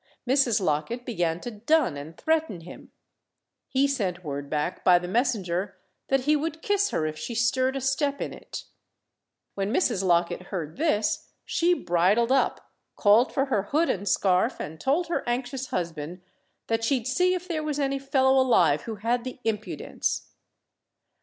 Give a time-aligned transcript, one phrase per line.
[0.27, 0.59] Mrs.
[0.59, 2.91] Locket began to dun and threaten him.
[3.67, 5.77] He sent word back by the messenger
[6.07, 8.63] that he would kiss her if she stirred a step in it.
[9.53, 10.03] When Mrs.
[10.03, 15.23] Locket heard this, she bridled up, called for her hood and scarf, and told her
[15.29, 16.23] anxious husband
[16.65, 20.31] that she'd see if there was any fellow alive who had the impudence!